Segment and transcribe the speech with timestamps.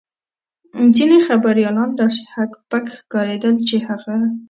[0.95, 4.17] ځینې خبریالان داسې هک پک ښکارېدل چې هغه.